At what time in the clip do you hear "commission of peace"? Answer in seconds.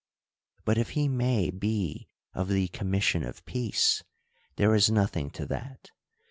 2.69-4.01